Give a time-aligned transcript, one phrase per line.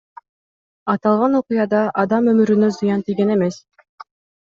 [0.93, 3.55] Аталган окуяда адам өмүрүнө зыян тийген эмес.